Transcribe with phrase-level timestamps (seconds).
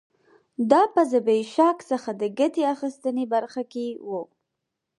[0.71, 4.09] دا په زبېښاک څخه د ګټې اخیستنې برخه کې و